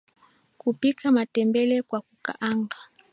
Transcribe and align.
Kupika 0.57 1.11
matembele 1.11 1.81
kwa 1.81 2.01
kukaanga 2.01 2.75